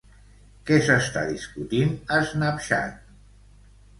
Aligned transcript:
Què 0.69 0.77
s'està 0.85 1.21
discutint 1.33 1.93
a 2.17 2.21
Snapchat? 2.31 3.15